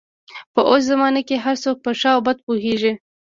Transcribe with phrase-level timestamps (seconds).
[0.53, 2.93] په اوس زمانه کې هر څوک په ښه او بده پوهېږي.